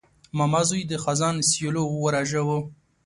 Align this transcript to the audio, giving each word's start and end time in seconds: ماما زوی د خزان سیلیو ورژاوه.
ماما 0.37 0.61
زوی 0.69 0.81
د 0.87 0.93
خزان 1.03 1.35
سیلیو 1.49 1.93
ورژاوه. 2.05 2.57